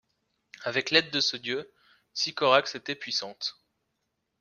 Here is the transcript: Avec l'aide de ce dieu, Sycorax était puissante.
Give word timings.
Avec 0.63 0.89
l'aide 0.89 1.11
de 1.11 1.19
ce 1.19 1.37
dieu, 1.37 1.71
Sycorax 2.15 2.73
était 2.73 2.95
puissante. 2.95 3.59